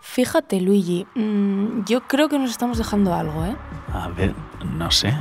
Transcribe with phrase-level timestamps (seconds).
[0.00, 3.56] Fíjate, Luigi, mm, yo creo que nos estamos dejando algo, ¿eh?
[3.92, 4.34] A ver,
[4.76, 5.14] no sé.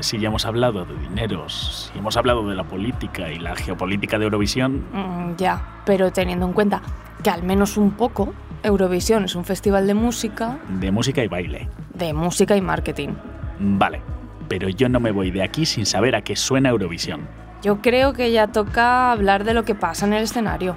[0.00, 4.18] Si ya hemos hablado de dineros, si hemos hablado de la política y la geopolítica
[4.18, 4.82] de Eurovisión.
[4.92, 6.80] Mm, ya, pero teniendo en cuenta
[7.22, 8.32] que al menos un poco,
[8.62, 10.58] Eurovisión es un festival de música.
[10.68, 11.68] De música y baile.
[11.94, 13.10] De música y marketing.
[13.58, 14.00] Vale,
[14.48, 17.28] pero yo no me voy de aquí sin saber a qué suena Eurovisión.
[17.62, 20.74] Yo creo que ya toca hablar de lo que pasa en el escenario.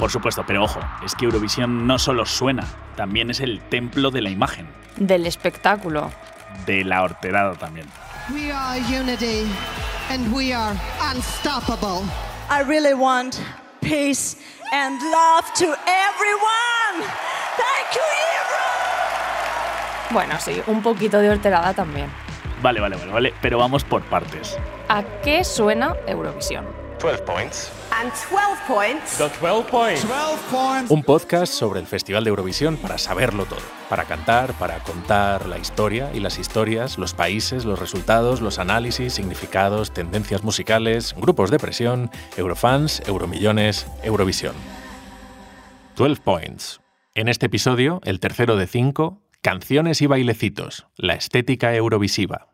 [0.00, 2.64] Por supuesto, pero ojo, es que Eurovisión no solo suena,
[2.96, 4.66] también es el templo de la imagen.
[4.96, 6.10] Del espectáculo.
[6.64, 7.86] De la horterada también.
[8.32, 9.44] We are unity
[10.08, 10.74] and we are
[11.14, 12.08] unstoppable.
[12.48, 13.36] I really want
[13.82, 14.38] peace
[14.72, 17.06] and love to everyone.
[17.58, 18.00] Thank you,
[20.14, 22.06] Bueno, sí, un poquito de horterada también.
[22.62, 24.58] Vale, vale, vale, vale, pero vamos por partes.
[24.88, 26.89] ¿A qué suena Eurovisión?
[27.00, 27.72] 12 points.
[27.90, 29.16] And 12 points.
[29.16, 30.06] The 12 points.
[30.06, 30.90] 12 points.
[30.90, 33.62] Un podcast sobre el Festival de Eurovisión para saberlo todo.
[33.88, 39.14] Para cantar, para contar la historia y las historias, los países, los resultados, los análisis,
[39.14, 44.54] significados, tendencias musicales, grupos de presión, Eurofans, Euromillones, Eurovisión.
[45.96, 46.80] 12 Points.
[47.14, 52.48] En este episodio, el tercero de cinco, Canciones y bailecitos, la estética eurovisiva,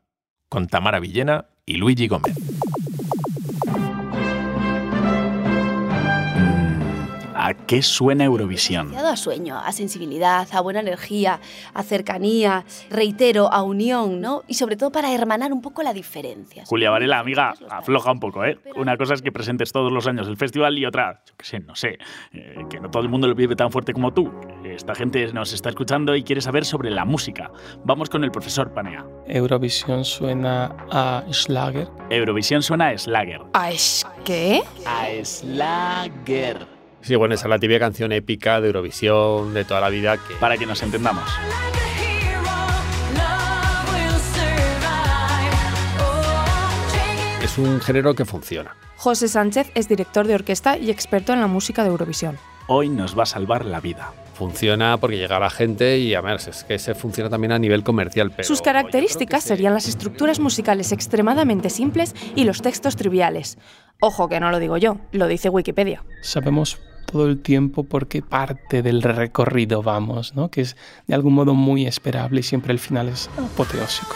[0.49, 2.37] con Tamara Villena y Luigi Gómez.
[7.47, 8.93] ¿A qué suena Eurovisión?
[8.97, 11.39] a sueño, a sensibilidad, a buena energía,
[11.75, 14.43] a cercanía, reitero, a unión, ¿no?
[14.49, 16.65] Y sobre todo para hermanar un poco la diferencia.
[16.67, 18.59] Julia Varela, amiga, afloja un poco, ¿eh?
[18.75, 21.61] Una cosa es que presentes todos los años el festival y otra, yo qué sé,
[21.61, 21.99] no sé,
[22.33, 24.29] eh, que no todo el mundo lo vive tan fuerte como tú.
[24.65, 27.53] Esta gente nos está escuchando y quiere saber sobre la música.
[27.85, 29.07] Vamos con el profesor Panea.
[29.29, 31.87] Eurovisión suena a Schlager.
[32.11, 33.43] Eurovisión suena a Schlager.
[33.53, 33.71] ¿A
[34.25, 34.63] qué?
[34.85, 36.76] A Schlager.
[37.07, 40.35] Sí, bueno, esa es la tibia canción épica de Eurovisión de toda la vida que...
[40.41, 41.23] Para que nos entendamos.
[47.45, 48.75] Es un género que funciona.
[48.97, 52.39] José Sánchez es director de orquesta y experto en la música de Eurovisión.
[52.67, 54.13] Hoy nos va a salvar la vida.
[54.35, 57.85] Funciona porque llega a la gente y además es que se funciona también a nivel
[57.85, 58.33] comercial.
[58.33, 63.59] Pero Sus características serían las estructuras musicales extremadamente simples y los textos triviales.
[64.01, 66.03] Ojo que no lo digo yo, lo dice Wikipedia.
[66.21, 70.51] Sabemos todo el tiempo por qué parte del recorrido vamos, ¿no?
[70.51, 74.15] que es de algún modo muy esperable y siempre el final es apoteósico.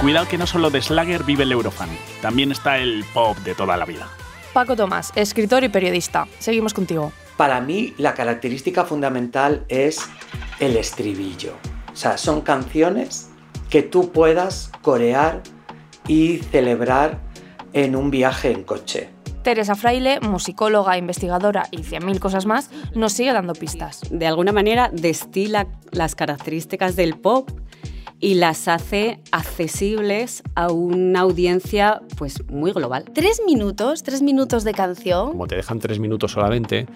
[0.00, 1.90] Cuidado que no solo de Slager vive el Eurofan,
[2.22, 4.08] también está el pop de toda la vida.
[4.54, 6.26] Paco Tomás, escritor y periodista.
[6.38, 7.12] Seguimos contigo.
[7.36, 10.00] Para mí la característica fundamental es
[10.58, 11.52] el estribillo.
[11.92, 13.30] O sea, son canciones
[13.68, 15.42] que tú puedas corear
[16.08, 17.20] y celebrar
[17.72, 19.10] en un viaje en coche.
[19.42, 24.02] Teresa Fraile, musicóloga, investigadora y 100.000 cosas más, nos sigue dando pistas.
[24.10, 27.48] De alguna manera destila las características del pop
[28.20, 33.06] y las hace accesibles a una audiencia pues muy global.
[33.14, 35.30] Tres minutos, tres minutos de canción.
[35.30, 36.86] Como te dejan tres minutos solamente,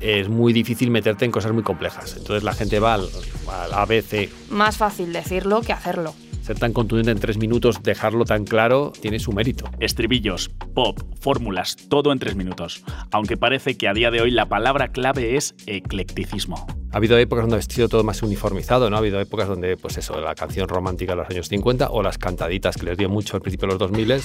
[0.00, 2.16] es muy difícil meterte en cosas muy complejas.
[2.16, 3.08] Entonces la gente va al,
[3.48, 4.28] al ABC.
[4.50, 6.12] Más fácil decirlo que hacerlo
[6.44, 9.70] ser tan contundente en tres minutos, dejarlo tan claro, tiene su mérito.
[9.80, 12.84] Estribillos, pop, fórmulas, todo en tres minutos.
[13.12, 16.66] Aunque parece que a día de hoy la palabra clave es eclecticismo.
[16.92, 18.96] Ha habido épocas donde ha sido todo más uniformizado, ¿no?
[18.96, 22.18] Ha habido épocas donde, pues eso, la canción romántica de los años 50 o las
[22.18, 24.20] cantaditas que les dio mucho al principio de los 2000,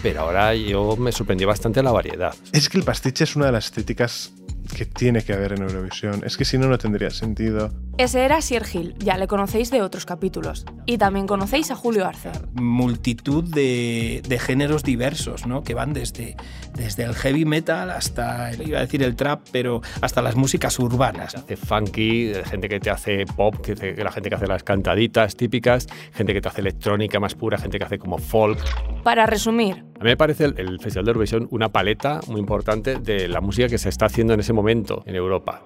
[0.00, 2.34] pero ahora yo me sorprendió bastante la variedad.
[2.52, 4.32] Es que el pastiche es una de las estéticas
[4.76, 6.22] que tiene que haber en Eurovisión.
[6.24, 7.70] Es que si no, no tendría sentido.
[7.96, 10.64] Ese era Sier Gil, ya le conocéis de otros capítulos.
[10.86, 12.32] Y también conocéis a Julio Arce.
[12.54, 15.62] Multitud de, de, géneros diversos, ¿no?
[15.62, 16.36] Que van desde,
[16.74, 21.34] desde el heavy metal hasta, iba a decir el trap, pero hasta las músicas urbanas.
[21.34, 25.36] Hace funky, gente que te hace pop, que, que la gente que hace las cantaditas
[25.36, 28.58] típicas, gente que te hace electrónica más pura, gente que hace como folk.
[29.04, 29.84] Para resumir.
[30.04, 33.40] A mí me parece el, el Festival de Eurovisión una paleta muy importante de la
[33.40, 35.62] música que se está haciendo en ese momento en Europa.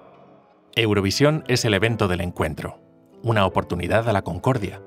[0.77, 2.79] Eurovisión es el evento del encuentro,
[3.21, 4.81] una oportunidad a la concordia,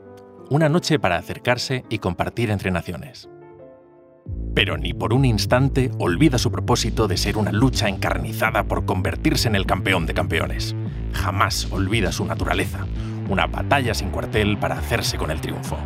[0.49, 3.29] una noche para acercarse y compartir entre naciones.
[4.55, 9.49] Pero ni por un instante olvida su propósito de ser una lucha encarnizada por convertirse
[9.49, 10.75] en el campeón de campeones.
[11.13, 12.87] Jamás olvida su naturaleza,
[13.29, 15.77] una batalla sin cuartel para hacerse con el triunfo.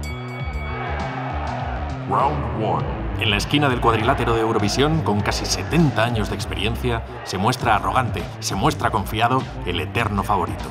[2.08, 3.05] Round 1.
[3.18, 7.76] En la esquina del cuadrilátero de Eurovisión, con casi 70 años de experiencia, se muestra
[7.76, 10.64] arrogante, se muestra confiado el eterno favorito,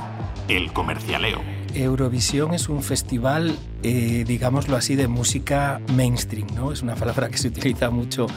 [0.48, 1.42] el comercialeo.
[1.74, 6.72] Eurovisión es un festival, eh, digámoslo así, de música mainstream, ¿no?
[6.72, 8.28] Es una palabra que se utiliza mucho.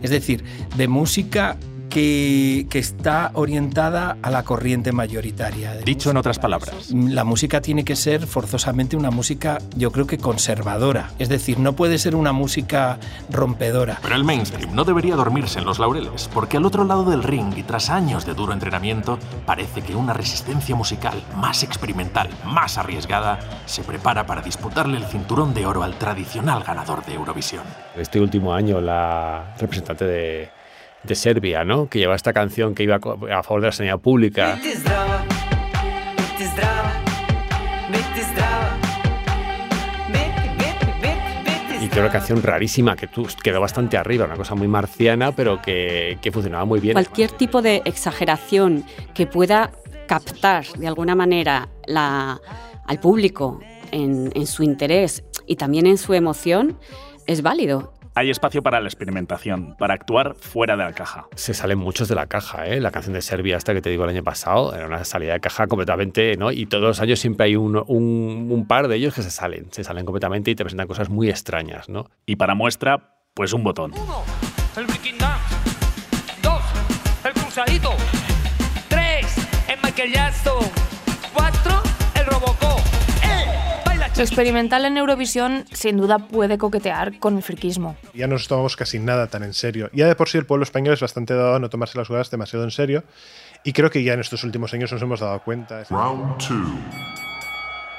[0.00, 0.44] Es decir,
[0.76, 5.74] de música que, que, está orientada a la corriente mayoritaria.
[5.74, 6.90] Dicho en otras palabras.
[6.92, 11.10] La música tiene que ser forzosamente una música, yo creo que conservadora.
[11.18, 12.98] Es decir, no puede ser una música
[13.30, 13.98] rompedora.
[14.02, 17.56] Pero el mainstream no debería dormirse en los laureles, porque al otro lado del ring
[17.56, 23.38] y tras años de duro entrenamiento, parece que una resistencia musical más experimental, más arriesgada,
[23.66, 27.64] se prepara para disputarle el cinturón de oro al tradicional ganador de Eurovisión.
[27.96, 30.57] Este último año, la representante de
[31.08, 31.88] de Serbia, ¿no?
[31.88, 34.58] Que lleva esta canción que iba a favor de la sanidad pública.
[41.80, 45.62] Y que una canción rarísima que tú quedó bastante arriba, una cosa muy marciana, pero
[45.62, 46.92] que, que funcionaba muy bien.
[46.92, 48.84] Cualquier tipo de exageración
[49.14, 49.70] que pueda
[50.06, 52.40] captar de alguna manera la,
[52.86, 53.60] al público
[53.90, 56.78] en, en su interés y también en su emoción
[57.26, 61.28] es válido hay espacio para la experimentación, para actuar fuera de la caja.
[61.36, 62.80] Se salen muchos de la caja, ¿eh?
[62.80, 65.40] La canción de Serbia, esta que te digo el año pasado, era una salida de
[65.40, 66.50] caja completamente, ¿no?
[66.50, 69.68] Y todos los años siempre hay un, un, un par de ellos que se salen,
[69.70, 72.10] se salen completamente y te presentan cosas muy extrañas, ¿no?
[72.26, 73.92] Y para muestra, pues un botón.
[73.94, 74.24] Uno,
[74.76, 75.54] el breaking dance.
[76.42, 76.62] Dos,
[77.24, 77.92] el cruzadito.
[78.88, 79.26] Tres,
[79.68, 80.64] el Michael Jackson.
[81.32, 81.82] Cuatro,
[82.16, 82.77] el Robocop.
[84.18, 87.94] Lo experimental en Eurovisión sin duda puede coquetear con el friquismo.
[88.14, 89.90] Ya no nos tomamos casi nada tan en serio.
[89.92, 92.28] Ya de por sí el pueblo español es bastante dado a no tomarse las jugadas
[92.28, 93.04] demasiado en serio
[93.62, 95.84] y creo que ya en estos últimos años nos hemos dado cuenta.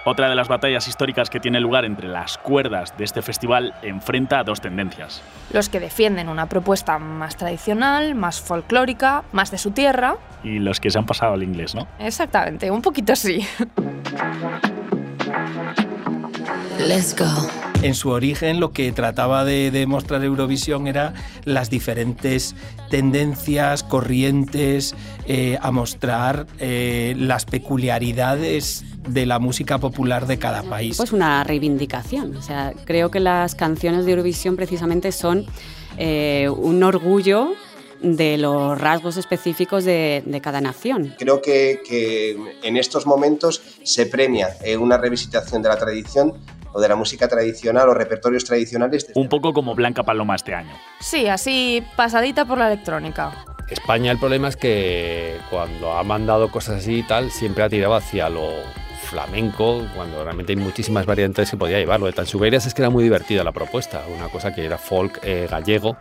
[0.06, 4.39] Otra de las batallas históricas que tiene lugar entre las cuerdas de este festival enfrenta
[4.39, 5.22] a dos tendencias.
[5.54, 10.18] Los que defienden una propuesta más tradicional, más folclórica, más de su tierra.
[10.44, 11.88] Y los que se han pasado al inglés, ¿no?
[11.98, 13.48] Exactamente, un poquito así.
[16.80, 17.25] Let's go.
[17.81, 21.13] En su origen lo que trataba de demostrar Eurovisión era
[21.45, 22.53] las diferentes
[22.89, 24.95] tendencias, corrientes,
[25.25, 30.97] eh, a mostrar eh, las peculiaridades de la música popular de cada país.
[30.97, 32.36] Pues una reivindicación.
[32.36, 35.45] O sea, creo que las canciones de Eurovisión precisamente son
[35.97, 37.53] eh, un orgullo
[38.01, 41.16] de los rasgos específicos de, de cada nación.
[41.18, 44.50] Creo que, que, en estos momentos se premia
[44.80, 46.34] una revisitación de la tradición
[46.72, 49.07] o de la música tradicional o repertorios tradicionales.
[49.16, 50.72] Un poco como Blanca Paloma este año.
[51.00, 53.46] Sí, así pasadita por la electrónica.
[53.69, 57.96] España el problema es que cuando ha mandado cosas así y tal, siempre ha tirado
[57.96, 58.50] hacia lo
[59.10, 62.06] flamenco, cuando realmente hay muchísimas variantes que podía llevarlo.
[62.07, 65.48] De Tansuberias es que era muy divertida la propuesta, una cosa que era folk eh,
[65.50, 65.98] gallego,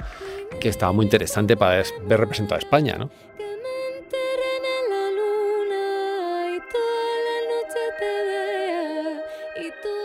[0.61, 3.11] que estaba muy interesante para ver representado a España, ¿no?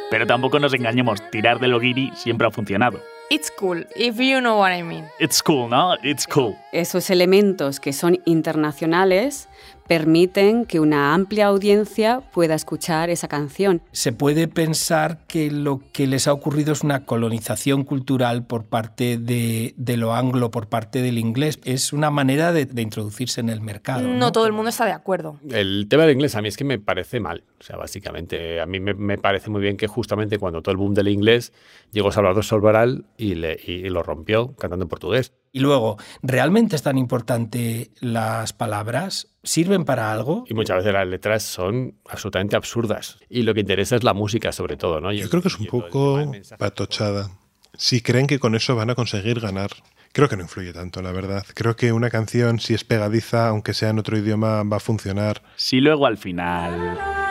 [0.09, 2.99] Pero tampoco nos engañemos, tirar de lo guiri siempre ha funcionado.
[3.31, 5.05] It's cool, if you know what I mean.
[5.17, 5.95] It's cool, ¿no?
[6.03, 6.55] It's cool.
[6.71, 9.49] Esos elementos que son internacionales
[9.87, 13.81] permiten que una amplia audiencia pueda escuchar esa canción.
[13.91, 19.17] Se puede pensar que lo que les ha ocurrido es una colonización cultural por parte
[19.17, 21.59] de, de lo anglo, por parte del inglés.
[21.63, 24.07] Es una manera de, de introducirse en el mercado.
[24.07, 24.31] No, ¿no?
[24.31, 25.39] todo el mundo está de acuerdo.
[25.49, 27.43] El tema del inglés a mí es que me parece mal.
[27.59, 30.77] O sea, básicamente, a mí me, me parece muy bien que justamente cuando todo el
[30.77, 31.53] boom del inglés
[31.91, 35.33] llegó Salvador Solvaral y, le, y lo rompió cantando en portugués.
[35.55, 39.27] Y luego, ¿realmente es tan importante las palabras?
[39.43, 40.45] ¿Sirven para algo?
[40.49, 43.19] Y muchas veces las letras son absolutamente absurdas.
[43.29, 45.11] Y lo que interesa es la música, sobre todo, ¿no?
[45.13, 46.19] Yo creo que es un poco
[46.57, 47.29] patochada.
[47.75, 49.69] Si creen que con eso van a conseguir ganar.
[50.11, 51.45] Creo que no influye tanto, la verdad.
[51.53, 55.43] Creo que una canción, si es pegadiza, aunque sea en otro idioma, va a funcionar.
[55.55, 57.22] Si luego al final...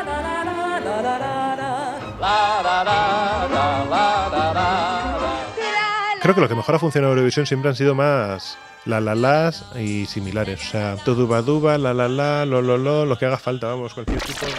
[6.22, 9.16] Creo que lo que mejor ha funcionado en Eurovisión siempre han sido más la la
[9.16, 10.60] las y similares.
[10.68, 13.92] O sea, duba duba, la la la, lo lo lo, lo que haga falta, vamos,
[13.92, 14.52] cualquier tipo de.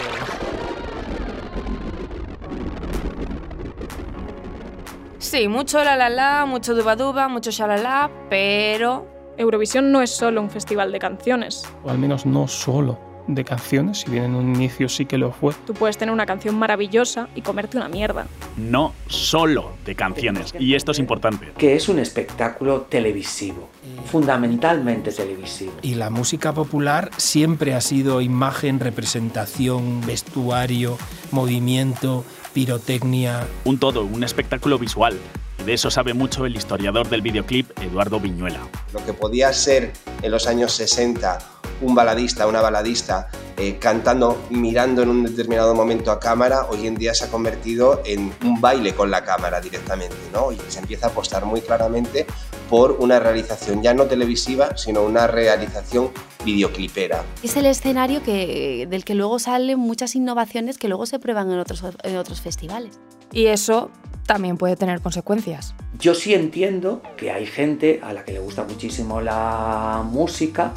[5.19, 10.41] Sí, mucho la la la, mucho duba duba, mucho shalala, pero Eurovisión no es solo
[10.41, 11.63] un festival de canciones.
[11.85, 15.31] O al menos no solo de canciones, si bien en un inicio sí que lo
[15.31, 15.53] fue.
[15.65, 18.27] Tú puedes tener una canción maravillosa y comerte una mierda.
[18.57, 21.51] No solo de canciones, y esto es importante.
[21.57, 23.69] Que es un espectáculo televisivo,
[24.05, 25.73] fundamentalmente televisivo.
[25.81, 30.97] Y la música popular siempre ha sido imagen, representación, vestuario,
[31.31, 33.47] movimiento, pirotecnia.
[33.65, 35.17] Un todo, un espectáculo visual.
[35.59, 38.59] Y de eso sabe mucho el historiador del videoclip, Eduardo Viñuela.
[38.93, 41.52] Lo que podía ser en los años 60
[41.83, 46.95] un baladista, una baladista eh, cantando, mirando en un determinado momento a cámara, hoy en
[46.95, 50.51] día se ha convertido en un baile con la cámara directamente, ¿no?
[50.51, 52.25] Y se empieza a apostar muy claramente
[52.69, 56.09] por una realización ya no televisiva, sino una realización
[56.43, 57.23] videoclipera.
[57.43, 61.59] Es el escenario que, del que luego salen muchas innovaciones que luego se prueban en
[61.59, 62.99] otros, en otros festivales.
[63.31, 63.91] Y eso
[64.25, 65.75] también puede tener consecuencias.
[65.99, 70.73] Yo sí entiendo que hay gente a la que le gusta muchísimo la música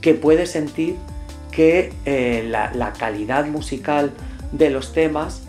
[0.00, 0.96] que puede sentir
[1.50, 4.12] que eh, la, la calidad musical
[4.52, 5.42] de los temas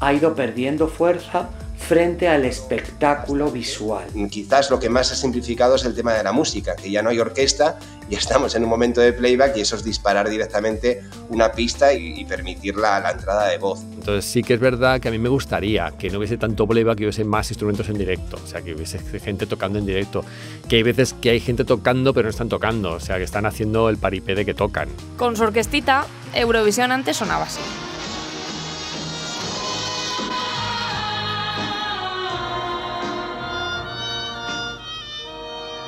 [0.00, 4.06] ha ido perdiendo fuerza frente al espectáculo visual.
[4.30, 7.10] Quizás lo que más ha simplificado es el tema de la música, que ya no
[7.10, 7.78] hay orquesta,
[8.10, 12.24] ya estamos en un momento de playback y eso es disparar directamente una pista y,
[12.24, 13.82] permitir la, la, entrada de voz.
[13.94, 16.98] Entonces sí que es verdad que a mí me gustaría que no hubiese tanto playback,
[16.98, 20.24] que hubiese más instrumentos en directo, o sea, que hubiese gente tocando en directo,
[20.68, 23.46] que hay veces que hay gente tocando pero no están tocando, o sea, que están
[23.46, 24.88] haciendo el paripé de que tocan.
[25.16, 27.60] Con su orquestita, Eurovisión antes sonaba así.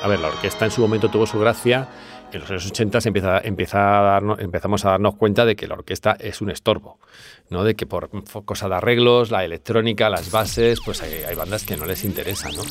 [0.03, 1.87] A ver, la orquesta en su momento tuvo su gracia.
[2.33, 5.75] En los años 80 empieza, empieza a darnos, empezamos a darnos cuenta de que la
[5.75, 6.99] orquesta es un estorbo,
[7.49, 7.63] ¿no?
[7.63, 8.09] de que por
[8.43, 12.49] cosa de arreglos, la electrónica, las bases, pues hay, bandas que no les interesa.
[12.51, 12.63] ¿no?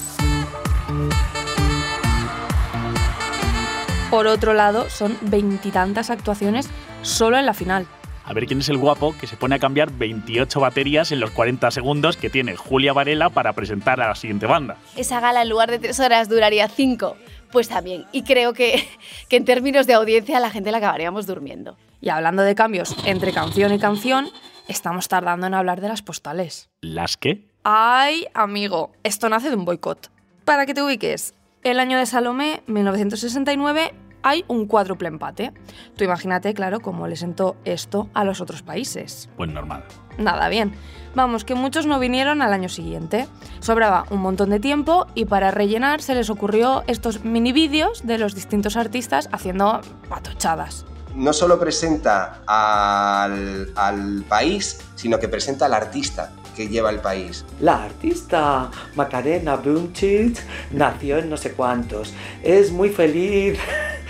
[4.11, 6.69] Por otro lado, son veintitantas actuaciones
[7.01, 7.87] solo en la final.
[8.25, 11.31] A ver quién es el guapo que se pone a cambiar 28 baterías en los
[11.33, 14.77] 40 segundos que tiene Julia Varela para presentar a la siguiente banda.
[14.97, 17.17] Esa gala en lugar de tres horas duraría cinco.
[17.51, 18.07] Pues también.
[18.13, 18.89] Y creo que,
[19.29, 21.77] que en términos de audiencia la gente la acabaríamos durmiendo.
[22.01, 24.29] Y hablando de cambios entre canción y canción,
[24.69, 26.71] estamos tardando en hablar de las postales.
[26.81, 27.47] ¿Las qué?
[27.65, 30.11] Ay, amigo, esto nace de un boicot.
[30.45, 35.53] Para que te ubiques, el año de Salomé, 1969, hay un cuádruple empate.
[35.97, 39.29] Tú imagínate, claro, cómo le sentó esto a los otros países.
[39.37, 39.85] Pues normal.
[40.19, 40.73] Nada bien.
[41.15, 43.29] Vamos, que muchos no vinieron al año siguiente.
[43.61, 48.19] Sobraba un montón de tiempo y para rellenar se les ocurrió estos mini vídeos de
[48.19, 50.87] los distintos artistas haciendo patochadas.
[51.15, 57.45] No solo presenta al, al país, sino que presenta al artista que lleva el país.
[57.61, 60.39] La artista Macarena Bunchit
[60.73, 62.13] nació en no sé cuántos.
[62.43, 63.59] Es muy feliz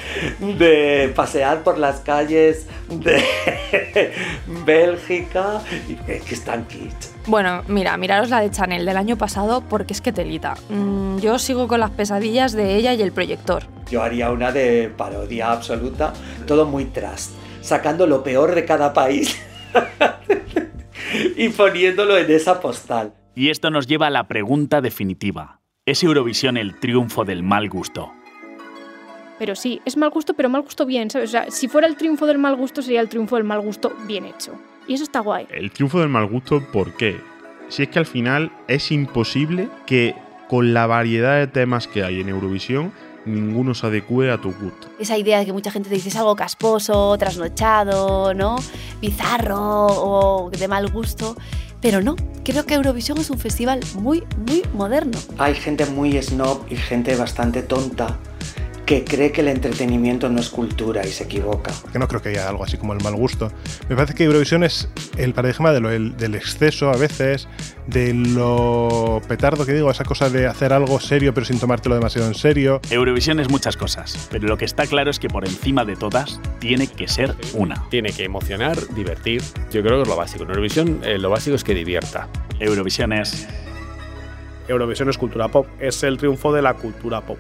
[0.41, 3.23] de pasear por las calles de
[4.67, 7.13] Bélgica y que están kits.
[7.27, 10.55] Bueno, mira, miraros la de Chanel del año pasado porque es que telita.
[10.69, 13.65] Mm, yo sigo con las pesadillas de ella y el proyector.
[13.91, 16.13] Yo haría una de parodia absoluta,
[16.47, 17.31] todo muy tras,
[17.61, 19.39] sacando lo peor de cada país
[21.37, 23.15] y poniéndolo en esa postal.
[23.35, 25.61] Y esto nos lleva a la pregunta definitiva.
[25.87, 28.13] ¿Es Eurovisión el triunfo del mal gusto?
[29.39, 31.31] Pero sí, es mal gusto, pero mal gusto bien, ¿sabes?
[31.31, 33.93] O sea, si fuera el triunfo del mal gusto, sería el triunfo del mal gusto
[34.07, 34.53] bien hecho.
[34.87, 35.47] Y eso está guay.
[35.51, 37.21] El triunfo del mal gusto, ¿por qué?
[37.69, 40.15] Si es que al final es imposible que
[40.49, 42.93] con la variedad de temas que hay en Eurovisión,
[43.25, 44.89] ninguno se adecue a tu gusto.
[44.99, 48.57] Esa idea de que mucha gente te dice es algo casposo, trasnochado, ¿no?
[49.01, 51.37] Bizarro o de mal gusto.
[51.81, 52.15] Pero no,
[52.45, 55.19] creo que Eurovisión es un festival muy, muy moderno.
[55.39, 58.19] Hay gente muy snob y gente bastante tonta
[58.93, 61.73] que cree que el entretenimiento no es cultura y se equivoca.
[61.93, 63.51] Que no creo que haya algo así como el mal gusto.
[63.89, 67.49] Me parece que Eurovisión es el paradigma de lo, el, del exceso a veces,
[67.87, 72.29] de lo petardo que digo, esa cosa de hacer algo serio pero sin tomártelo demasiado
[72.29, 72.83] en serio.
[72.91, 76.39] Eurovisión es muchas cosas, pero lo que está claro es que por encima de todas
[76.59, 77.89] tiene que ser una.
[77.89, 79.43] Tiene que emocionar, divertir.
[79.73, 80.45] Yo creo que es lo básico.
[80.45, 82.29] En Eurovisión eh, lo básico es que divierta.
[82.61, 83.49] Eurovisión es...
[84.69, 87.39] Eurovisión es cultura pop, es el triunfo de la cultura pop.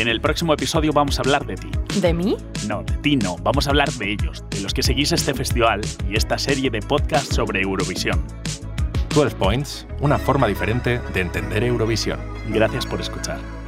[0.00, 1.68] En el próximo episodio vamos a hablar de ti.
[2.00, 2.34] ¿De mí?
[2.66, 3.36] No, de ti no.
[3.42, 6.80] Vamos a hablar de ellos, de los que seguís este festival y esta serie de
[6.80, 8.24] podcast sobre Eurovisión.
[9.14, 12.18] 12 Points, una forma diferente de entender Eurovisión.
[12.48, 13.59] Gracias por escuchar.